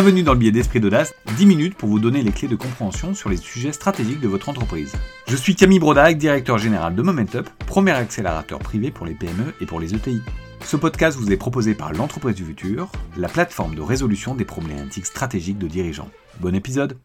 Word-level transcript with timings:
Bienvenue 0.00 0.22
dans 0.22 0.34
le 0.34 0.38
biais 0.38 0.52
d'Esprit 0.52 0.78
d'Audace, 0.78 1.12
10 1.38 1.44
minutes 1.44 1.74
pour 1.74 1.88
vous 1.88 1.98
donner 1.98 2.22
les 2.22 2.30
clés 2.30 2.46
de 2.46 2.54
compréhension 2.54 3.14
sur 3.14 3.30
les 3.30 3.36
sujets 3.36 3.72
stratégiques 3.72 4.20
de 4.20 4.28
votre 4.28 4.48
entreprise. 4.48 4.92
Je 5.26 5.34
suis 5.34 5.56
Camille 5.56 5.80
Brodac, 5.80 6.16
directeur 6.16 6.56
général 6.56 6.94
de 6.94 7.02
Momentup, 7.02 7.48
premier 7.66 7.90
accélérateur 7.90 8.60
privé 8.60 8.92
pour 8.92 9.06
les 9.06 9.14
PME 9.14 9.54
et 9.60 9.66
pour 9.66 9.80
les 9.80 9.96
ETI. 9.96 10.22
Ce 10.64 10.76
podcast 10.76 11.18
vous 11.18 11.32
est 11.32 11.36
proposé 11.36 11.74
par 11.74 11.92
l'entreprise 11.92 12.36
du 12.36 12.44
futur, 12.44 12.92
la 13.16 13.26
plateforme 13.26 13.74
de 13.74 13.80
résolution 13.80 14.36
des 14.36 14.44
problématiques 14.44 15.04
stratégiques 15.06 15.58
de 15.58 15.66
dirigeants. 15.66 16.10
Bon 16.38 16.54
épisode 16.54 16.96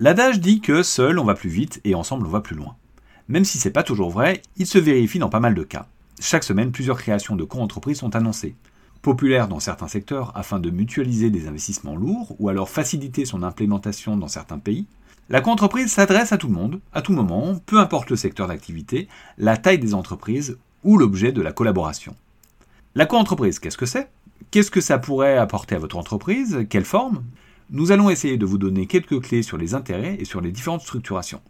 L'adage 0.00 0.40
dit 0.40 0.60
que 0.60 0.82
seul 0.82 1.20
on 1.20 1.24
va 1.24 1.34
plus 1.34 1.48
vite 1.48 1.80
et 1.84 1.94
ensemble 1.94 2.26
on 2.26 2.30
va 2.30 2.40
plus 2.40 2.56
loin. 2.56 2.74
Même 3.28 3.44
si 3.44 3.58
c'est 3.58 3.70
pas 3.70 3.84
toujours 3.84 4.10
vrai, 4.10 4.42
il 4.56 4.66
se 4.66 4.78
vérifie 4.78 5.20
dans 5.20 5.28
pas 5.28 5.38
mal 5.38 5.54
de 5.54 5.62
cas. 5.62 5.86
Chaque 6.18 6.42
semaine, 6.42 6.72
plusieurs 6.72 6.98
créations 6.98 7.36
de 7.36 7.44
co-entreprises 7.44 7.98
sont 7.98 8.16
annoncées. 8.16 8.56
Populaire 9.02 9.48
dans 9.48 9.58
certains 9.58 9.88
secteurs 9.88 10.30
afin 10.36 10.60
de 10.60 10.70
mutualiser 10.70 11.28
des 11.28 11.48
investissements 11.48 11.96
lourds 11.96 12.36
ou 12.38 12.48
alors 12.48 12.68
faciliter 12.68 13.24
son 13.24 13.42
implémentation 13.42 14.16
dans 14.16 14.28
certains 14.28 14.60
pays, 14.60 14.86
la 15.28 15.40
co-entreprise 15.40 15.90
s'adresse 15.90 16.30
à 16.30 16.38
tout 16.38 16.46
le 16.46 16.54
monde, 16.54 16.80
à 16.92 17.02
tout 17.02 17.12
moment, 17.12 17.56
peu 17.66 17.80
importe 17.80 18.10
le 18.10 18.16
secteur 18.16 18.46
d'activité, 18.46 19.08
la 19.38 19.56
taille 19.56 19.80
des 19.80 19.94
entreprises 19.94 20.56
ou 20.84 20.98
l'objet 20.98 21.32
de 21.32 21.42
la 21.42 21.50
collaboration. 21.50 22.14
La 22.94 23.06
co-entreprise, 23.06 23.58
qu'est-ce 23.58 23.76
que 23.76 23.86
c'est? 23.86 24.08
Qu'est-ce 24.52 24.70
que 24.70 24.80
ça 24.80 24.98
pourrait 24.98 25.36
apporter 25.36 25.74
à 25.74 25.80
votre 25.80 25.96
entreprise? 25.96 26.64
Quelle 26.70 26.84
forme? 26.84 27.24
Nous 27.70 27.90
allons 27.90 28.08
essayer 28.08 28.36
de 28.36 28.46
vous 28.46 28.58
donner 28.58 28.86
quelques 28.86 29.20
clés 29.20 29.42
sur 29.42 29.58
les 29.58 29.74
intérêts 29.74 30.16
et 30.20 30.24
sur 30.24 30.40
les 30.40 30.52
différentes 30.52 30.82
structurations. 30.82 31.40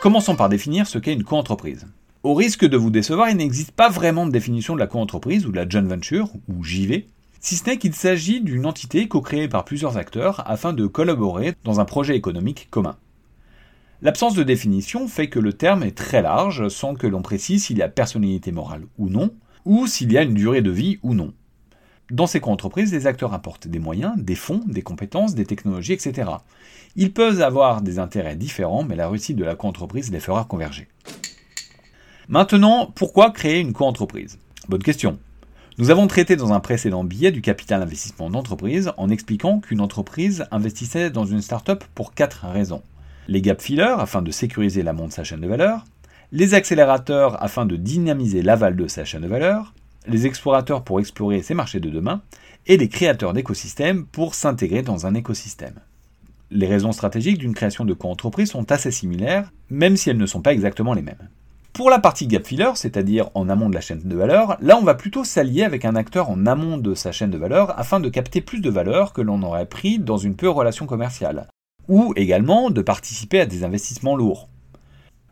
Commençons 0.00 0.36
par 0.36 0.48
définir 0.48 0.86
ce 0.86 0.98
qu'est 0.98 1.12
une 1.12 1.24
co-entreprise. 1.24 1.86
Au 2.24 2.32
risque 2.32 2.64
de 2.64 2.78
vous 2.78 2.88
décevoir, 2.88 3.28
il 3.28 3.36
n'existe 3.36 3.72
pas 3.72 3.90
vraiment 3.90 4.24
de 4.26 4.32
définition 4.32 4.72
de 4.72 4.80
la 4.80 4.86
co-entreprise 4.86 5.44
ou 5.44 5.50
de 5.50 5.56
la 5.56 5.68
joint 5.68 5.82
venture, 5.82 6.30
ou 6.48 6.64
JV, 6.64 7.06
si 7.38 7.54
ce 7.54 7.66
n'est 7.66 7.76
qu'il 7.76 7.92
s'agit 7.92 8.40
d'une 8.40 8.64
entité 8.64 9.08
co-créée 9.08 9.46
par 9.46 9.66
plusieurs 9.66 9.98
acteurs 9.98 10.42
afin 10.50 10.72
de 10.72 10.86
collaborer 10.86 11.52
dans 11.64 11.80
un 11.80 11.84
projet 11.84 12.16
économique 12.16 12.68
commun. 12.70 12.96
L'absence 14.00 14.32
de 14.32 14.42
définition 14.42 15.06
fait 15.06 15.28
que 15.28 15.38
le 15.38 15.52
terme 15.52 15.82
est 15.82 15.94
très 15.94 16.22
large 16.22 16.68
sans 16.68 16.94
que 16.94 17.06
l'on 17.06 17.20
précise 17.20 17.64
s'il 17.64 17.76
y 17.76 17.82
a 17.82 17.88
personnalité 17.88 18.52
morale 18.52 18.86
ou 18.96 19.10
non, 19.10 19.34
ou 19.66 19.86
s'il 19.86 20.10
y 20.10 20.16
a 20.16 20.22
une 20.22 20.32
durée 20.32 20.62
de 20.62 20.70
vie 20.70 20.98
ou 21.02 21.12
non. 21.12 21.34
Dans 22.10 22.26
ces 22.26 22.40
co-entreprises, 22.40 22.90
les 22.90 23.06
acteurs 23.06 23.34
apportent 23.34 23.68
des 23.68 23.78
moyens, 23.78 24.14
des 24.16 24.34
fonds, 24.34 24.62
des 24.66 24.82
compétences, 24.82 25.34
des 25.34 25.44
technologies, 25.44 25.92
etc. 25.92 26.30
Ils 26.96 27.12
peuvent 27.12 27.42
avoir 27.42 27.82
des 27.82 27.98
intérêts 27.98 28.36
différents, 28.36 28.82
mais 28.82 28.96
la 28.96 29.10
réussite 29.10 29.36
de 29.36 29.44
la 29.44 29.56
co-entreprise 29.56 30.10
les 30.10 30.20
fera 30.20 30.44
converger. 30.44 30.88
Maintenant, 32.28 32.90
pourquoi 32.94 33.30
créer 33.30 33.60
une 33.60 33.74
co-entreprise? 33.74 34.38
Bonne 34.68 34.82
question. 34.82 35.18
Nous 35.76 35.90
avons 35.90 36.06
traité 36.06 36.36
dans 36.36 36.54
un 36.54 36.60
précédent 36.60 37.04
billet 37.04 37.32
du 37.32 37.42
capital 37.42 37.82
investissement 37.82 38.30
d'entreprise 38.30 38.92
en 38.96 39.10
expliquant 39.10 39.60
qu'une 39.60 39.82
entreprise 39.82 40.46
investissait 40.50 41.10
dans 41.10 41.26
une 41.26 41.42
start-up 41.42 41.84
pour 41.94 42.14
quatre 42.14 42.46
raisons. 42.46 42.82
Les 43.28 43.42
gap 43.42 43.60
fillers 43.60 43.96
afin 43.98 44.22
de 44.22 44.30
sécuriser 44.30 44.82
l'amont 44.82 45.08
de 45.08 45.12
sa 45.12 45.22
chaîne 45.22 45.42
de 45.42 45.46
valeur, 45.46 45.84
les 46.32 46.54
accélérateurs 46.54 47.42
afin 47.42 47.66
de 47.66 47.76
dynamiser 47.76 48.40
l'aval 48.40 48.74
de 48.74 48.86
sa 48.86 49.04
chaîne 49.04 49.22
de 49.22 49.28
valeur, 49.28 49.74
les 50.06 50.26
explorateurs 50.26 50.82
pour 50.82 51.00
explorer 51.00 51.42
ces 51.42 51.52
marchés 51.52 51.80
de 51.80 51.90
demain, 51.90 52.22
et 52.66 52.78
les 52.78 52.88
créateurs 52.88 53.34
d'écosystèmes 53.34 54.06
pour 54.06 54.34
s'intégrer 54.34 54.80
dans 54.80 55.04
un 55.04 55.14
écosystème. 55.14 55.78
Les 56.50 56.66
raisons 56.66 56.92
stratégiques 56.92 57.38
d'une 57.38 57.54
création 57.54 57.84
de 57.84 57.92
co-entreprise 57.92 58.50
sont 58.50 58.72
assez 58.72 58.90
similaires, 58.90 59.52
même 59.68 59.98
si 59.98 60.08
elles 60.08 60.16
ne 60.16 60.24
sont 60.24 60.40
pas 60.40 60.54
exactement 60.54 60.94
les 60.94 61.02
mêmes. 61.02 61.28
Pour 61.74 61.90
la 61.90 61.98
partie 61.98 62.28
gap 62.28 62.46
filler, 62.46 62.70
c'est-à-dire 62.76 63.30
en 63.34 63.48
amont 63.48 63.68
de 63.68 63.74
la 63.74 63.80
chaîne 63.80 63.98
de 63.98 64.16
valeur, 64.16 64.56
là 64.60 64.78
on 64.78 64.84
va 64.84 64.94
plutôt 64.94 65.24
s'allier 65.24 65.64
avec 65.64 65.84
un 65.84 65.96
acteur 65.96 66.30
en 66.30 66.46
amont 66.46 66.78
de 66.78 66.94
sa 66.94 67.10
chaîne 67.10 67.32
de 67.32 67.36
valeur 67.36 67.76
afin 67.76 67.98
de 67.98 68.08
capter 68.08 68.40
plus 68.40 68.60
de 68.60 68.70
valeur 68.70 69.12
que 69.12 69.20
l'on 69.20 69.42
aurait 69.42 69.66
pris 69.66 69.98
dans 69.98 70.16
une 70.16 70.36
pure 70.36 70.54
relation 70.54 70.86
commerciale, 70.86 71.48
ou 71.88 72.12
également 72.14 72.70
de 72.70 72.80
participer 72.80 73.40
à 73.40 73.46
des 73.46 73.64
investissements 73.64 74.14
lourds. 74.14 74.48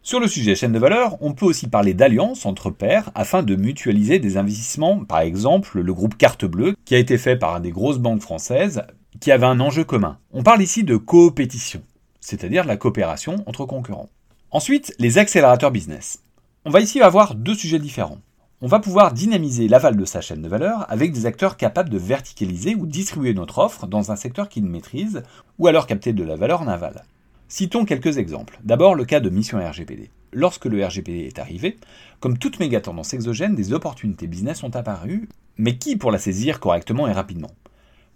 Sur 0.03 0.19
le 0.19 0.27
sujet 0.27 0.57
chaîne 0.57 0.73
de 0.73 0.81
valeur, 0.81 1.17
on 1.21 1.33
peut 1.33 1.47
aussi 1.47 1.69
parler 1.69 1.95
d'alliance 1.95 2.45
entre 2.45 2.71
pairs 2.71 3.13
afin 3.15 3.45
de 3.45 3.55
mutualiser 3.55 4.19
des 4.19 4.37
investissements, 4.37 5.05
par 5.05 5.21
exemple 5.21 5.81
le 5.81 5.95
groupe 5.95 6.17
Carte 6.17 6.45
Bleue, 6.45 6.75
qui 6.85 6.97
a 6.97 6.99
été 6.99 7.19
fait 7.19 7.37
par 7.37 7.61
des 7.61 7.71
grosses 7.71 8.01
banques 8.01 8.21
françaises, 8.21 8.83
qui 9.21 9.31
avaient 9.31 9.47
un 9.47 9.61
enjeu 9.61 9.85
commun. 9.85 10.19
On 10.33 10.43
parle 10.43 10.63
ici 10.63 10.83
de 10.83 10.97
coopétition, 10.97 11.83
c'est-à-dire 12.21 12.65
la 12.65 12.77
coopération 12.77 13.45
entre 13.47 13.65
concurrents. 13.65 14.11
Ensuite, 14.51 14.93
les 14.99 15.19
accélérateurs 15.19 15.71
business. 15.71 16.19
On 16.65 16.71
va 16.71 16.79
ici 16.79 17.01
avoir 17.01 17.35
deux 17.35 17.57
sujets 17.57 17.81
différents. 17.81 18.21
On 18.61 18.69
va 18.69 18.79
pouvoir 18.79 19.13
dynamiser 19.13 19.67
l'aval 19.67 19.97
de 19.97 20.05
sa 20.05 20.21
chaîne 20.21 20.43
de 20.43 20.49
valeur 20.49 20.89
avec 20.89 21.11
des 21.11 21.27
acteurs 21.27 21.57
capables 21.57 21.91
de 21.91 21.99
verticaliser 21.99 22.77
ou 22.77 22.87
distribuer 22.87 23.35
notre 23.35 23.59
offre 23.59 23.89
dans 23.89 24.13
un 24.13 24.17
secteur 24.17 24.49
qu'ils 24.49 24.67
maîtrisent, 24.67 25.25
ou 25.59 25.67
alors 25.67 25.89
capter 25.89 26.13
de 26.13 26.23
la 26.23 26.37
valeur 26.37 26.63
en 26.63 26.69
aval. 26.69 27.03
Citons 27.49 27.85
quelques 27.85 28.17
exemples. 28.17 28.61
D'abord 28.63 28.95
le 28.95 29.05
cas 29.05 29.19
de 29.19 29.29
Mission 29.29 29.59
RGPD. 29.59 30.11
Lorsque 30.33 30.67
le 30.67 30.87
RGPD 30.87 31.27
est 31.27 31.41
arrivé, 31.41 31.79
comme 32.21 32.39
toute 32.39 32.61
méga 32.61 32.81
tendance 32.81 33.13
exogène, 33.13 33.57
des 33.57 33.73
opportunités 33.73 34.29
business 34.29 34.61
sont 34.61 34.77
apparues, 34.77 35.29
mais 35.59 35.79
qui 35.79 35.97
pour 35.97 36.13
la 36.13 36.19
saisir 36.19 36.61
correctement 36.61 37.09
et 37.09 37.13
rapidement? 37.13 37.51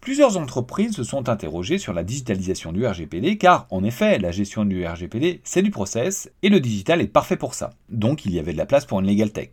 Plusieurs 0.07 0.37
entreprises 0.37 0.95
se 0.95 1.03
sont 1.03 1.29
interrogées 1.29 1.79
sur 1.79 1.93
la 1.93 2.05
digitalisation 2.05 2.71
du 2.71 2.87
RGPD 2.87 3.39
car, 3.39 3.67
en 3.71 3.83
effet, 3.83 4.21
la 4.21 4.31
gestion 4.31 4.65
du 4.65 4.87
RGPD, 4.87 5.41
c'est 5.43 5.63
du 5.63 5.73
process 5.73 6.31
et 6.45 6.49
le 6.49 6.61
digital 6.61 7.01
est 7.01 7.09
parfait 7.09 7.37
pour 7.37 7.55
ça. 7.55 7.71
Donc 7.89 8.25
il 8.25 8.33
y 8.33 8.39
avait 8.39 8.53
de 8.53 8.57
la 8.57 8.67
place 8.67 8.85
pour 8.85 9.01
une 9.01 9.09
legal 9.09 9.33
tech. 9.33 9.49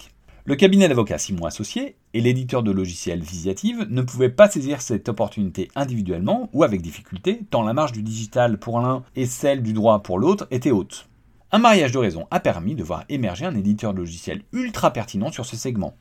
Le 0.46 0.56
cabinet 0.56 0.88
d'avocats 0.88 1.18
Simon 1.18 1.48
Associés 1.48 1.96
et 2.14 2.22
l'éditeur 2.22 2.62
de 2.62 2.70
logiciels 2.70 3.24
Visiative 3.24 3.88
ne 3.90 4.04
pouvaient 4.04 4.30
pas 4.30 4.48
saisir 4.48 4.84
cette 4.84 5.10
opportunité 5.10 5.72
individuellement 5.76 6.52
ou 6.54 6.64
avec 6.64 6.84
difficulté, 6.84 7.40
tant 7.50 7.64
la 7.64 7.74
marge 7.74 7.92
du 7.92 8.04
digital 8.04 8.60
pour 8.60 8.80
l'un 8.80 9.02
et 9.16 9.26
celle 9.26 9.64
du 9.64 9.74
droit 9.74 10.04
pour 10.04 10.20
l'autre 10.20 10.46
était 10.52 10.70
haute. 10.70 11.10
Un 11.52 11.58
mariage 11.58 11.94
de 11.94 11.98
raison 11.98 12.28
a 12.30 12.40
permis 12.40 12.76
de 12.76 12.84
voir 12.84 13.06
émerger 13.10 13.46
un 13.46 13.56
éditeur 13.56 13.96
de 13.96 14.02
logiciels 14.02 14.44
ultra 14.52 14.94
pertinent 14.94 15.32
sur 15.32 15.48
ce 15.48 15.56
segment. 15.56 15.96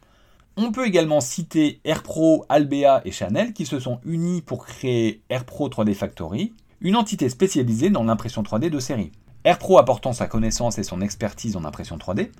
On 0.58 0.70
peut 0.70 0.86
également 0.86 1.22
citer 1.22 1.80
AirPro, 1.84 2.44
Albea 2.50 3.00
et 3.06 3.10
Chanel 3.10 3.54
qui 3.54 3.64
se 3.64 3.80
sont 3.80 4.00
unis 4.04 4.42
pour 4.42 4.66
créer 4.66 5.22
AirPro 5.30 5.70
3D 5.70 5.94
Factory, 5.94 6.52
une 6.82 6.96
entité 6.96 7.30
spécialisée 7.30 7.88
dans 7.88 8.04
l'impression 8.04 8.42
3D 8.42 8.68
de 8.68 8.78
série. 8.78 9.12
AirPro 9.44 9.78
apportant 9.78 10.12
sa 10.12 10.26
connaissance 10.26 10.78
et 10.78 10.82
son 10.82 11.00
expertise 11.00 11.56
en 11.56 11.64
impression 11.64 11.96
3D, 11.96 12.30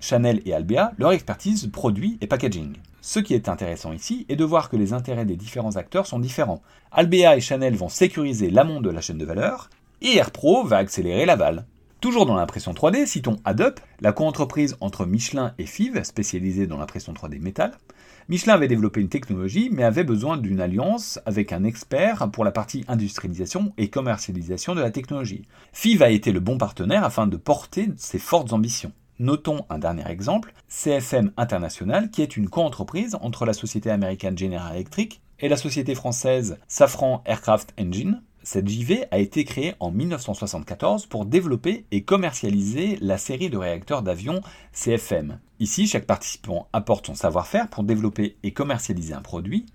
Chanel 0.00 0.42
et 0.44 0.52
Albea 0.52 0.92
leur 0.98 1.12
expertise 1.12 1.66
produit 1.72 2.18
et 2.20 2.26
packaging. 2.26 2.74
Ce 3.00 3.20
qui 3.20 3.32
est 3.32 3.48
intéressant 3.48 3.92
ici 3.92 4.26
est 4.28 4.36
de 4.36 4.44
voir 4.44 4.68
que 4.68 4.76
les 4.76 4.92
intérêts 4.92 5.24
des 5.24 5.36
différents 5.36 5.76
acteurs 5.76 6.06
sont 6.06 6.18
différents. 6.18 6.60
Albea 6.90 7.38
et 7.38 7.40
Chanel 7.40 7.74
vont 7.74 7.88
sécuriser 7.88 8.50
l'amont 8.50 8.82
de 8.82 8.90
la 8.90 9.00
chaîne 9.00 9.18
de 9.18 9.24
valeur, 9.24 9.70
et 10.02 10.16
AirPro 10.16 10.64
va 10.64 10.76
accélérer 10.76 11.24
l'aval. 11.24 11.64
Toujours 12.02 12.26
dans 12.26 12.34
l'impression 12.34 12.72
3D, 12.72 13.06
citons 13.06 13.36
AddUp, 13.44 13.78
la 14.00 14.12
co-entreprise 14.12 14.76
entre 14.80 15.06
Michelin 15.06 15.54
et 15.58 15.66
FIV, 15.66 16.02
spécialisée 16.02 16.66
dans 16.66 16.78
l'impression 16.78 17.12
3D 17.12 17.38
métal. 17.38 17.70
Michelin 18.28 18.54
avait 18.54 18.66
développé 18.66 19.00
une 19.00 19.08
technologie, 19.08 19.70
mais 19.70 19.84
avait 19.84 20.02
besoin 20.02 20.36
d'une 20.36 20.58
alliance 20.58 21.20
avec 21.26 21.52
un 21.52 21.62
expert 21.62 22.28
pour 22.32 22.44
la 22.44 22.50
partie 22.50 22.84
industrialisation 22.88 23.72
et 23.78 23.88
commercialisation 23.88 24.74
de 24.74 24.80
la 24.80 24.90
technologie. 24.90 25.46
FIV 25.72 26.02
a 26.02 26.10
été 26.10 26.32
le 26.32 26.40
bon 26.40 26.58
partenaire 26.58 27.04
afin 27.04 27.28
de 27.28 27.36
porter 27.36 27.90
ses 27.96 28.18
fortes 28.18 28.52
ambitions. 28.52 28.90
Notons 29.20 29.64
un 29.70 29.78
dernier 29.78 30.10
exemple, 30.10 30.54
CFM 30.66 31.30
International, 31.36 32.10
qui 32.10 32.22
est 32.22 32.36
une 32.36 32.48
co-entreprise 32.48 33.16
entre 33.20 33.46
la 33.46 33.52
société 33.52 33.90
américaine 33.90 34.36
General 34.36 34.74
Electric 34.74 35.20
et 35.38 35.48
la 35.48 35.56
société 35.56 35.94
française 35.94 36.58
Safran 36.66 37.22
Aircraft 37.26 37.74
Engine, 37.78 38.22
cette 38.44 38.68
JV 38.68 39.04
a 39.10 39.18
été 39.18 39.44
créée 39.44 39.74
en 39.78 39.90
1974 39.90 41.06
pour 41.06 41.26
développer 41.26 41.84
et 41.90 42.02
commercialiser 42.02 42.98
la 43.00 43.18
série 43.18 43.50
de 43.50 43.56
réacteurs 43.56 44.02
d'avion 44.02 44.40
CFM. 44.72 45.38
Ici, 45.60 45.86
chaque 45.86 46.06
participant 46.06 46.68
apporte 46.72 47.06
son 47.06 47.14
savoir-faire 47.14 47.68
pour 47.68 47.84
développer 47.84 48.36
et 48.42 48.52
commercialiser 48.52 49.14
un 49.14 49.22
produit. 49.22 49.66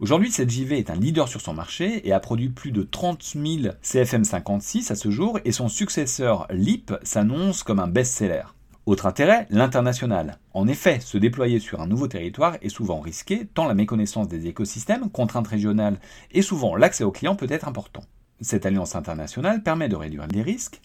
Aujourd'hui, 0.00 0.30
cette 0.30 0.50
JV 0.50 0.78
est 0.78 0.90
un 0.90 0.96
leader 0.96 1.28
sur 1.28 1.40
son 1.40 1.54
marché 1.54 2.06
et 2.08 2.12
a 2.12 2.20
produit 2.20 2.48
plus 2.48 2.72
de 2.72 2.82
30 2.82 3.22
000 3.22 3.74
CFM56 3.82 4.90
à 4.90 4.96
ce 4.96 5.10
jour 5.10 5.38
et 5.44 5.52
son 5.52 5.68
successeur 5.68 6.46
LEAP 6.50 6.94
s'annonce 7.02 7.62
comme 7.62 7.78
un 7.78 7.88
best-seller. 7.88 8.44
Autre 8.86 9.06
intérêt, 9.06 9.46
l'international. 9.48 10.38
En 10.52 10.68
effet, 10.68 11.00
se 11.00 11.16
déployer 11.16 11.58
sur 11.58 11.80
un 11.80 11.86
nouveau 11.86 12.06
territoire 12.06 12.56
est 12.60 12.68
souvent 12.68 13.00
risqué, 13.00 13.46
tant 13.46 13.66
la 13.66 13.72
méconnaissance 13.72 14.28
des 14.28 14.46
écosystèmes, 14.46 15.10
contraintes 15.10 15.48
régionales 15.48 15.98
et 16.32 16.42
souvent 16.42 16.76
l'accès 16.76 17.04
aux 17.04 17.12
clients 17.12 17.36
peut 17.36 17.46
être 17.48 17.66
important. 17.66 18.02
Cette 18.40 18.66
alliance 18.66 18.96
internationale 18.96 19.62
permet 19.62 19.88
de 19.88 19.96
réduire 19.96 20.26
les 20.26 20.42
risques, 20.42 20.80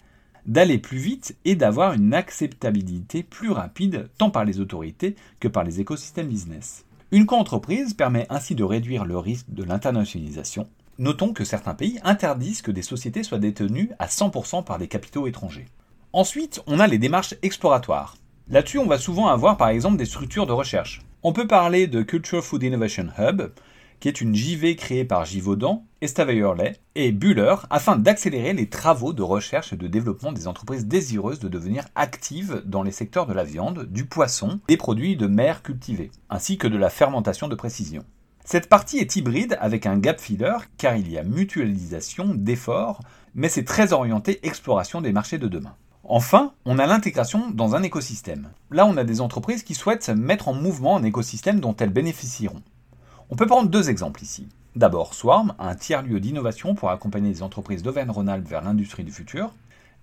d'aller 0.46 0.78
plus 0.78 0.98
vite 0.98 1.36
et 1.44 1.54
d'avoir 1.54 1.92
une 1.92 2.14
acceptabilité 2.14 3.22
plus 3.22 3.50
rapide 3.50 4.08
tant 4.18 4.30
par 4.30 4.44
les 4.44 4.60
autorités 4.60 5.16
que 5.38 5.48
par 5.48 5.64
les 5.64 5.80
écosystèmes 5.80 6.28
business. 6.28 6.84
Une 7.12 7.26
co-entreprise 7.26 7.94
permet 7.94 8.26
ainsi 8.30 8.54
de 8.54 8.64
réduire 8.64 9.04
le 9.04 9.18
risque 9.18 9.46
de 9.48 9.64
l'internationalisation. 9.64 10.68
Notons 10.98 11.32
que 11.32 11.44
certains 11.44 11.74
pays 11.74 11.98
interdisent 12.04 12.62
que 12.62 12.70
des 12.70 12.82
sociétés 12.82 13.22
soient 13.22 13.38
détenues 13.38 13.90
à 13.98 14.06
100% 14.06 14.64
par 14.64 14.78
des 14.78 14.86
capitaux 14.86 15.26
étrangers. 15.26 15.66
Ensuite, 16.12 16.62
on 16.66 16.78
a 16.78 16.86
les 16.86 16.98
démarches 16.98 17.34
exploratoires. 17.42 18.16
Là-dessus, 18.48 18.78
on 18.78 18.86
va 18.86 18.98
souvent 18.98 19.28
avoir 19.28 19.56
par 19.56 19.68
exemple 19.68 19.96
des 19.96 20.04
structures 20.04 20.46
de 20.46 20.52
recherche. 20.52 21.02
On 21.22 21.32
peut 21.32 21.46
parler 21.46 21.86
de 21.86 22.02
Culture 22.02 22.44
Food 22.44 22.62
Innovation 22.62 23.08
Hub, 23.18 23.42
qui 23.98 24.08
est 24.08 24.20
une 24.20 24.34
JV 24.34 24.76
créée 24.76 25.04
par 25.04 25.24
Givaudan, 25.24 25.84
Estavayer 26.02 26.78
et 26.94 27.12
Buller 27.12 27.56
afin 27.68 27.96
d'accélérer 27.96 28.54
les 28.54 28.70
travaux 28.70 29.12
de 29.12 29.22
recherche 29.22 29.74
et 29.74 29.76
de 29.76 29.86
développement 29.86 30.32
des 30.32 30.48
entreprises 30.48 30.86
désireuses 30.86 31.40
de 31.40 31.48
devenir 31.48 31.84
actives 31.94 32.62
dans 32.64 32.82
les 32.82 32.90
secteurs 32.90 33.26
de 33.26 33.34
la 33.34 33.44
viande, 33.44 33.84
du 33.84 34.06
poisson, 34.06 34.60
des 34.66 34.78
produits 34.78 35.16
de 35.16 35.26
mer 35.26 35.62
cultivés, 35.62 36.10
ainsi 36.30 36.56
que 36.56 36.68
de 36.68 36.78
la 36.78 36.88
fermentation 36.88 37.48
de 37.48 37.54
précision. 37.54 38.02
Cette 38.46 38.70
partie 38.70 38.96
est 38.96 39.14
hybride 39.14 39.58
avec 39.60 39.84
un 39.84 39.98
gap 39.98 40.18
filler 40.20 40.56
car 40.78 40.96
il 40.96 41.10
y 41.10 41.18
a 41.18 41.22
mutualisation 41.22 42.32
d'efforts, 42.34 43.02
mais 43.34 43.50
c'est 43.50 43.66
très 43.66 43.92
orienté 43.92 44.40
exploration 44.46 45.02
des 45.02 45.12
marchés 45.12 45.36
de 45.36 45.48
demain. 45.48 45.76
Enfin, 46.04 46.54
on 46.64 46.78
a 46.78 46.86
l'intégration 46.86 47.50
dans 47.50 47.74
un 47.74 47.82
écosystème. 47.82 48.48
Là, 48.70 48.86
on 48.86 48.96
a 48.96 49.04
des 49.04 49.20
entreprises 49.20 49.64
qui 49.64 49.74
souhaitent 49.74 50.08
mettre 50.08 50.48
en 50.48 50.54
mouvement 50.54 50.96
un 50.96 51.04
écosystème 51.04 51.60
dont 51.60 51.76
elles 51.76 51.92
bénéficieront. 51.92 52.62
On 53.28 53.36
peut 53.36 53.46
prendre 53.46 53.68
deux 53.68 53.90
exemples 53.90 54.22
ici. 54.22 54.48
D'abord 54.76 55.14
Swarm, 55.14 55.52
un 55.58 55.74
tiers-lieu 55.74 56.20
d'innovation 56.20 56.76
pour 56.76 56.90
accompagner 56.90 57.28
les 57.28 57.42
entreprises 57.42 57.82
d'Auvergne-Rhône-Alpes 57.82 58.46
vers 58.46 58.62
l'industrie 58.62 59.02
du 59.02 59.10
futur. 59.10 59.52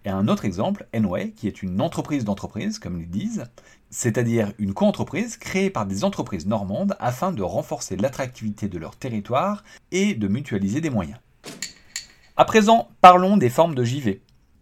Et 0.04 0.10
un 0.10 0.28
autre 0.28 0.44
exemple, 0.44 0.88
Enway, 0.94 1.32
qui 1.32 1.48
est 1.48 1.64
une 1.64 1.80
entreprise 1.80 2.26
d'entreprise, 2.26 2.78
comme 2.78 3.00
ils 3.00 3.10
disent, 3.10 3.46
c'est-à-dire 3.92 4.52
une 4.58 4.74
co-entreprise 4.74 5.38
créée 5.38 5.70
par 5.70 5.86
des 5.86 6.04
entreprises 6.04 6.48
normandes 6.48 6.98
afin 7.00 7.32
de 7.32 7.42
renforcer 7.44 7.96
l'attractivité 7.96 8.68
de 8.68 8.78
leur 8.78 8.98
territoire 8.98 9.64
et 9.92 10.16
de 10.16 10.28
mutualiser 10.28 10.82
des 10.82 10.90
moyens. 10.90 11.20
À 12.36 12.44
présent, 12.44 12.90
parlons 13.00 13.38
des 13.38 13.50
formes 13.50 13.74
de 13.74 13.86
JV. 13.86 14.22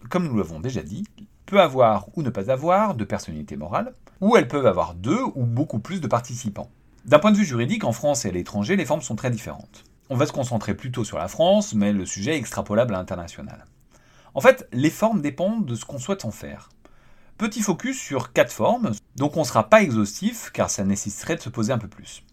Comme 0.09 0.27
nous 0.27 0.37
l'avons 0.37 0.59
déjà 0.59 0.83
dit, 0.83 1.03
peut 1.47 1.59
avoir 1.59 2.09
ou 2.15 2.21
ne 2.21 2.29
pas 2.29 2.51
avoir 2.51 2.93
de 2.93 3.05
personnalité 3.05 3.55
morale, 3.55 3.95
ou 4.21 4.37
elles 4.37 4.47
peuvent 4.47 4.67
avoir 4.67 4.93
deux 4.93 5.23
ou 5.33 5.45
beaucoup 5.45 5.79
plus 5.79 5.99
de 5.99 6.07
participants. 6.07 6.69
D'un 7.05 7.17
point 7.17 7.31
de 7.31 7.37
vue 7.37 7.45
juridique, 7.45 7.83
en 7.83 7.91
France 7.91 8.23
et 8.25 8.29
à 8.29 8.31
l'étranger, 8.31 8.75
les 8.75 8.85
formes 8.85 9.01
sont 9.01 9.15
très 9.15 9.31
différentes. 9.31 9.83
On 10.11 10.15
va 10.15 10.27
se 10.27 10.31
concentrer 10.31 10.75
plutôt 10.75 11.03
sur 11.03 11.17
la 11.17 11.27
France, 11.27 11.73
mais 11.73 11.91
le 11.91 12.05
sujet 12.05 12.35
est 12.35 12.37
extrapolable 12.37 12.93
à 12.93 12.99
l'international. 12.99 13.65
En 14.35 14.41
fait, 14.41 14.67
les 14.71 14.91
formes 14.91 15.21
dépendent 15.21 15.65
de 15.65 15.73
ce 15.73 15.83
qu'on 15.83 15.97
souhaite 15.97 16.25
en 16.25 16.31
faire. 16.31 16.69
Petit 17.39 17.61
focus 17.61 17.99
sur 17.99 18.31
quatre 18.31 18.51
formes, 18.51 18.91
donc 19.15 19.35
on 19.35 19.39
ne 19.39 19.45
sera 19.45 19.67
pas 19.67 19.81
exhaustif 19.81 20.51
car 20.53 20.69
ça 20.69 20.83
nécessiterait 20.83 21.37
de 21.37 21.41
se 21.41 21.49
poser 21.49 21.73
un 21.73 21.79
peu 21.79 21.87
plus. 21.87 22.23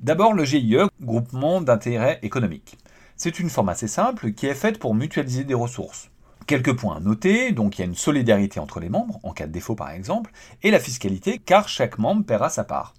D'abord 0.00 0.32
le 0.32 0.44
GIE, 0.44 0.76
groupement 1.00 1.60
d'intérêt 1.60 2.18
économique. 2.22 2.78
C'est 3.16 3.38
une 3.38 3.48
forme 3.48 3.68
assez 3.68 3.86
simple 3.86 4.32
qui 4.32 4.46
est 4.46 4.54
faite 4.54 4.80
pour 4.80 4.96
mutualiser 4.96 5.44
des 5.44 5.54
ressources. 5.54 6.10
Quelques 6.48 6.76
points 6.76 6.96
à 6.96 7.00
noter, 7.00 7.52
donc 7.52 7.78
il 7.78 7.82
y 7.82 7.84
a 7.84 7.86
une 7.86 7.94
solidarité 7.94 8.58
entre 8.58 8.80
les 8.80 8.88
membres, 8.88 9.20
en 9.22 9.32
cas 9.32 9.46
de 9.46 9.52
défaut 9.52 9.76
par 9.76 9.90
exemple, 9.90 10.32
et 10.64 10.72
la 10.72 10.80
fiscalité 10.80 11.38
car 11.38 11.68
chaque 11.68 11.98
membre 11.98 12.26
paiera 12.26 12.50
sa 12.50 12.64
part. 12.64 12.92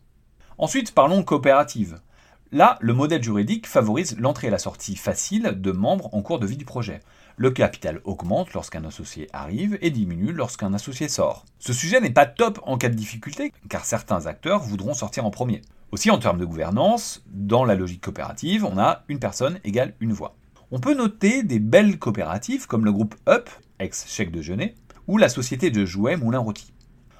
Ensuite, 0.57 0.94
parlons 0.94 1.21
coopérative. 1.21 2.00
Là, 2.56 2.78
le 2.80 2.94
modèle 2.94 3.22
juridique 3.22 3.68
favorise 3.68 4.16
l'entrée 4.18 4.48
et 4.48 4.50
la 4.50 4.60
sortie 4.60 4.96
facile 4.96 5.56
de 5.57 5.72
membres 5.74 6.07
en 6.13 6.22
cours 6.22 6.40
de 6.40 6.48
vie 6.48 6.56
du 6.56 6.63
projet. 6.63 7.02
Le 7.36 7.52
capital 7.52 8.00
augmente 8.06 8.54
lorsqu'un 8.54 8.86
associé 8.86 9.28
arrive 9.34 9.78
et 9.81 9.90
diminue 9.90 10.31
lorsqu'un 10.31 10.74
associé 10.74 11.10
sort. 11.10 11.44
Ce 11.60 11.74
sujet 11.74 12.00
n'est 12.00 12.12
pas 12.12 12.25
top 12.25 12.62
en 12.63 12.78
cas 12.78 12.88
de 12.88 12.96
difficulté, 12.96 13.52
car 13.68 13.84
certains 13.84 14.25
acteurs 14.25 14.62
voudront 14.62 14.94
sortir 14.94 15.25
en 15.25 15.31
premier. 15.31 15.63
Aussi, 15.92 16.10
en 16.12 16.18
termes 16.18 16.40
de 16.40 16.46
gouvernance, 16.46 17.25
dans 17.28 17.66
la 17.66 17.75
logique 17.75 18.06
coopérative, 18.06 18.63
on 18.63 18.78
a 18.78 19.04
une 19.10 19.19
personne 19.19 19.60
égale 19.66 19.94
une 20.00 20.13
voix. 20.13 20.38
On 20.72 20.80
peut 20.80 20.96
noter 20.96 21.44
des 21.44 21.60
belles 21.60 22.00
coopératives 22.00 22.68
comme 22.68 22.86
le 22.86 22.94
groupe 22.94 23.16
Up, 23.28 23.50
ex-chèque 23.80 24.31
de 24.31 24.42
Genet, 24.42 24.75
ou 25.07 25.18
la 25.18 25.28
société 25.28 25.72
de 25.72 25.84
jouets 25.84 26.16
Moulin 26.16 26.40
Rôti. 26.40 26.72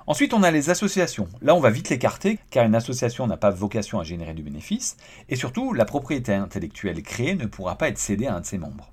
Ensuite, 0.08 0.36
on 0.36 0.44
a 0.44 0.52
les 0.52 0.70
associations. 0.70 1.28
Là, 1.42 1.56
on 1.56 1.60
va 1.60 1.72
vite 1.72 1.90
l'écarter, 1.90 2.38
car 2.52 2.64
une 2.64 2.76
association 2.76 3.26
n'a 3.26 3.38
pas 3.38 3.50
vocation 3.50 4.00
à 4.00 4.04
générer 4.04 4.36
du 4.36 4.44
bénéfice, 4.44 4.98
et 5.30 5.36
surtout, 5.36 5.74
la 5.74 5.86
propriété 5.86 6.34
intellectuelle 6.34 7.02
créée 7.02 7.34
ne 7.34 7.48
pourra 7.48 7.76
pas 7.76 7.90
être 7.90 7.98
cédée 7.98 8.28
à 8.28 8.36
un 8.36 8.42
de 8.42 8.46
ses 8.46 8.60
membres. 8.60 8.92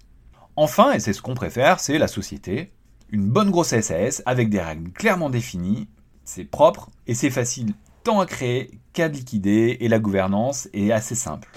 Enfin, 0.57 0.93
et 0.93 1.01
c'est 1.01 1.13
ce 1.13 1.21
qu'on 1.21 1.35
préfère, 1.35 1.81
c'est 1.81 1.99
la 1.99 2.09
société. 2.09 2.73
Une 3.11 3.29
bonne 3.29 3.51
grosse 3.51 3.79
SAS 3.79 4.23
avec 4.25 4.49
des 4.49 4.61
règles 4.61 4.91
clairement 4.91 5.29
définies, 5.29 5.87
c'est 6.25 6.45
propre 6.45 6.91
et 7.07 7.15
c'est 7.15 7.31
facile 7.31 7.75
tant 8.05 8.21
à 8.21 8.27
créer 8.27 8.71
qu'à 8.95 9.09
liquider, 9.09 9.77
et 9.81 9.89
la 9.89 9.99
gouvernance 9.99 10.69
est 10.73 10.93
assez 10.93 11.15
simple. 11.15 11.51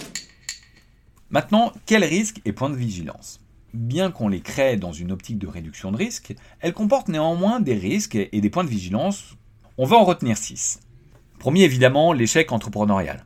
Maintenant, 1.30 1.72
quels 1.86 2.04
risques 2.04 2.42
et 2.44 2.52
points 2.52 2.70
de 2.70 2.76
vigilance? 2.76 3.40
Bien 3.74 4.12
qu'on 4.12 4.28
les 4.28 4.42
crée 4.42 4.76
dans 4.76 4.92
une 4.92 5.12
optique 5.12 5.40
de 5.40 5.48
réduction 5.48 5.92
de 5.92 5.98
risque, 5.98 6.36
elles 6.60 6.74
comportent 6.74 7.10
néanmoins 7.10 7.62
des 7.62 7.74
risques 7.74 8.16
et 8.16 8.42
des 8.42 8.50
points 8.50 8.64
de 8.64 8.70
vigilance 8.70 9.36
on 9.78 9.86
va 9.86 9.98
en 9.98 10.06
retenir 10.06 10.38
6. 10.38 10.80
Premier, 11.38 11.64
évidemment, 11.64 12.14
l'échec 12.14 12.54
entrepreneurial. 12.54 13.26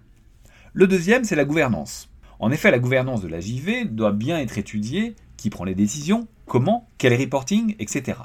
Le 0.73 0.87
deuxième, 0.87 1.23
c'est 1.23 1.35
la 1.35 1.45
gouvernance. 1.45 2.09
En 2.39 2.49
effet, 2.51 2.71
la 2.71 2.79
gouvernance 2.79 3.21
de 3.21 3.27
la 3.27 3.39
JV 3.39 3.85
doit 3.85 4.13
bien 4.13 4.39
être 4.39 4.57
étudiée, 4.57 5.15
qui 5.37 5.51
prend 5.51 5.63
les 5.63 5.75
décisions, 5.75 6.27
comment, 6.47 6.87
quel 6.97 7.13
reporting, 7.13 7.75
etc. 7.77 8.17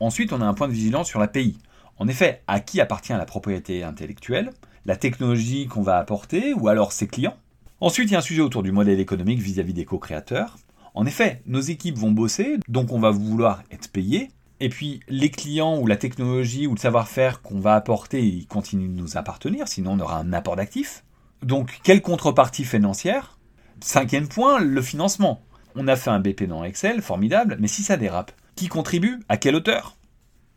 Ensuite, 0.00 0.32
on 0.32 0.40
a 0.40 0.44
un 0.44 0.54
point 0.54 0.66
de 0.66 0.72
vigilance 0.72 1.06
sur 1.06 1.20
l'API. 1.20 1.56
En 1.98 2.08
effet, 2.08 2.42
à 2.48 2.58
qui 2.58 2.80
appartient 2.80 3.12
la 3.12 3.24
propriété 3.24 3.84
intellectuelle, 3.84 4.50
la 4.84 4.96
technologie 4.96 5.66
qu'on 5.66 5.82
va 5.82 5.98
apporter, 5.98 6.54
ou 6.54 6.66
alors 6.66 6.90
ses 6.90 7.06
clients? 7.06 7.36
Ensuite, 7.80 8.10
il 8.10 8.14
y 8.14 8.16
a 8.16 8.18
un 8.18 8.22
sujet 8.22 8.42
autour 8.42 8.64
du 8.64 8.72
modèle 8.72 8.98
économique 8.98 9.38
vis-à-vis 9.38 9.74
des 9.74 9.84
co-créateurs. 9.84 10.58
En 10.94 11.06
effet, 11.06 11.42
nos 11.46 11.60
équipes 11.60 11.96
vont 11.96 12.10
bosser, 12.10 12.56
donc 12.66 12.92
on 12.92 12.98
va 12.98 13.10
vouloir 13.10 13.62
être 13.70 13.88
payé, 13.92 14.32
et 14.60 14.68
puis 14.68 15.00
les 15.08 15.30
clients 15.30 15.78
ou 15.78 15.86
la 15.86 15.96
technologie 15.96 16.66
ou 16.66 16.74
le 16.74 16.80
savoir-faire 16.80 17.42
qu'on 17.42 17.60
va 17.60 17.74
apporter, 17.74 18.26
ils 18.26 18.46
continuent 18.46 18.94
de 18.94 19.00
nous 19.00 19.16
appartenir, 19.16 19.68
sinon 19.68 19.92
on 19.92 20.00
aura 20.00 20.18
un 20.18 20.32
apport 20.32 20.56
d'actifs. 20.56 21.04
Donc 21.42 21.80
quelle 21.82 22.02
contrepartie 22.02 22.64
financière? 22.64 23.38
Cinquième 23.80 24.28
point, 24.28 24.58
le 24.58 24.82
financement. 24.82 25.40
On 25.76 25.86
a 25.86 25.94
fait 25.94 26.10
un 26.10 26.18
BP 26.18 26.44
dans 26.44 26.64
Excel, 26.64 27.00
formidable, 27.02 27.56
mais 27.60 27.68
si 27.68 27.82
ça 27.82 27.96
dérape, 27.96 28.32
qui 28.56 28.66
contribue? 28.66 29.20
À 29.28 29.36
quelle 29.36 29.54
hauteur? 29.54 29.96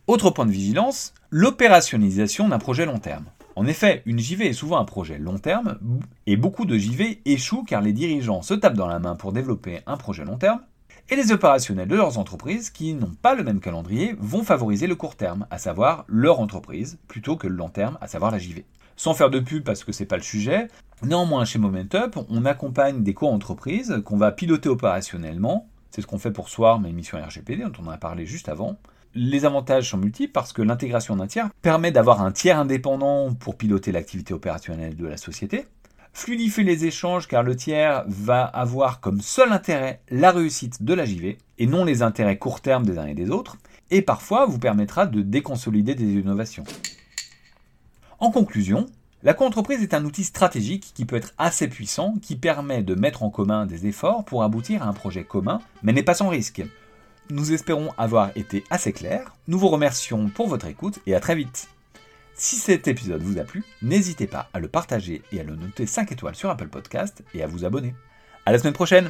Autre 0.07 0.31
point 0.31 0.47
de 0.47 0.51
vigilance, 0.51 1.13
l'opérationnalisation 1.29 2.49
d'un 2.49 2.57
projet 2.57 2.87
long 2.87 2.97
terme. 2.97 3.25
En 3.55 3.67
effet, 3.67 4.01
une 4.05 4.17
JV 4.17 4.47
est 4.47 4.53
souvent 4.53 4.79
un 4.79 4.85
projet 4.85 5.19
long 5.19 5.37
terme, 5.37 5.77
et 6.25 6.37
beaucoup 6.37 6.65
de 6.65 6.77
JV 6.77 7.21
échouent 7.25 7.63
car 7.63 7.81
les 7.81 7.93
dirigeants 7.93 8.41
se 8.41 8.55
tapent 8.55 8.75
dans 8.75 8.87
la 8.87 8.97
main 8.97 9.15
pour 9.15 9.33
développer 9.33 9.81
un 9.85 9.97
projet 9.97 10.25
long 10.25 10.37
terme, 10.37 10.61
et 11.11 11.17
les 11.17 11.33
opérationnels 11.33 11.89
de 11.89 11.95
leurs 11.95 12.17
entreprises, 12.17 12.69
qui 12.69 12.93
n'ont 12.93 13.11
pas 13.21 13.35
le 13.35 13.43
même 13.43 13.59
calendrier, 13.59 14.15
vont 14.17 14.43
favoriser 14.43 14.87
le 14.87 14.95
court 14.95 15.17
terme, 15.17 15.45
à 15.51 15.57
savoir 15.57 16.05
leur 16.07 16.39
entreprise, 16.39 16.97
plutôt 17.09 17.35
que 17.35 17.47
le 17.47 17.55
long 17.55 17.67
terme, 17.67 17.97
à 17.99 18.07
savoir 18.07 18.31
la 18.31 18.39
JV. 18.39 18.63
Sans 18.95 19.13
faire 19.13 19.29
de 19.29 19.41
pub 19.41 19.65
parce 19.65 19.83
que 19.83 19.91
c'est 19.91 20.05
pas 20.05 20.15
le 20.15 20.23
sujet, 20.23 20.69
néanmoins 21.03 21.43
chez 21.43 21.59
Momentup, 21.59 22.17
on 22.29 22.45
accompagne 22.45 23.03
des 23.03 23.13
co-entreprises 23.13 24.01
qu'on 24.05 24.15
va 24.15 24.31
piloter 24.31 24.69
opérationnellement. 24.69 25.67
C'est 25.89 26.01
ce 26.01 26.07
qu'on 26.07 26.17
fait 26.17 26.31
pour 26.31 26.47
Swarm 26.47 26.85
et 26.85 26.93
Mission 26.93 27.21
RGPD, 27.21 27.63
dont 27.63 27.83
on 27.85 27.89
a 27.89 27.97
parlé 27.97 28.25
juste 28.25 28.47
avant. 28.47 28.77
Les 29.13 29.43
avantages 29.43 29.89
sont 29.89 29.97
multiples 29.97 30.31
parce 30.31 30.53
que 30.53 30.61
l'intégration 30.61 31.17
d'un 31.17 31.27
tiers 31.27 31.49
permet 31.61 31.91
d'avoir 31.91 32.21
un 32.21 32.31
tiers 32.31 32.57
indépendant 32.57 33.33
pour 33.33 33.57
piloter 33.57 33.91
l'activité 33.91 34.33
opérationnelle 34.33 34.95
de 34.95 35.07
la 35.07 35.17
société, 35.17 35.65
fluidifier 36.13 36.63
les 36.63 36.85
échanges 36.85 37.27
car 37.27 37.43
le 37.43 37.55
tiers 37.55 38.03
va 38.07 38.43
avoir 38.43 38.99
comme 38.99 39.21
seul 39.21 39.51
intérêt 39.51 40.01
la 40.09 40.31
réussite 40.31 40.83
de 40.83 40.93
la 40.93 41.05
JV 41.05 41.37
et 41.57 41.67
non 41.67 41.85
les 41.85 42.01
intérêts 42.01 42.37
court 42.37 42.61
terme 42.61 42.85
des 42.85 42.97
uns 42.97 43.05
et 43.05 43.13
des 43.13 43.29
autres, 43.29 43.57
et 43.89 44.01
parfois 44.01 44.45
vous 44.45 44.59
permettra 44.59 45.05
de 45.05 45.21
déconsolider 45.21 45.95
des 45.95 46.13
innovations. 46.13 46.63
En 48.19 48.31
conclusion, 48.31 48.85
la 49.23 49.33
co-entreprise 49.33 49.83
est 49.83 49.93
un 49.93 50.05
outil 50.05 50.23
stratégique 50.23 50.91
qui 50.95 51.05
peut 51.05 51.15
être 51.15 51.33
assez 51.37 51.67
puissant, 51.67 52.15
qui 52.21 52.35
permet 52.35 52.81
de 52.81 52.95
mettre 52.95 53.23
en 53.23 53.29
commun 53.29 53.65
des 53.65 53.85
efforts 53.85 54.25
pour 54.25 54.43
aboutir 54.43 54.81
à 54.81 54.87
un 54.87 54.93
projet 54.93 55.23
commun, 55.23 55.61
mais 55.83 55.93
n'est 55.93 56.03
pas 56.03 56.15
sans 56.15 56.29
risque. 56.29 56.63
Nous 57.29 57.53
espérons 57.53 57.89
avoir 57.97 58.35
été 58.35 58.63
assez 58.69 58.93
clairs, 58.93 59.35
nous 59.47 59.59
vous 59.59 59.69
remercions 59.69 60.29
pour 60.29 60.47
votre 60.47 60.65
écoute 60.65 60.99
et 61.05 61.15
à 61.15 61.19
très 61.19 61.35
vite. 61.35 61.69
Si 62.35 62.55
cet 62.55 62.87
épisode 62.87 63.21
vous 63.21 63.39
a 63.39 63.43
plu, 63.43 63.63
n'hésitez 63.81 64.27
pas 64.27 64.49
à 64.53 64.59
le 64.59 64.67
partager 64.67 65.21
et 65.31 65.39
à 65.39 65.43
le 65.43 65.55
noter 65.55 65.85
5 65.85 66.11
étoiles 66.11 66.35
sur 66.35 66.49
Apple 66.49 66.69
Podcast 66.69 67.23
et 67.33 67.43
à 67.43 67.47
vous 67.47 67.65
abonner. 67.65 67.93
À 68.45 68.51
la 68.51 68.59
semaine 68.59 68.73
prochaine 68.73 69.09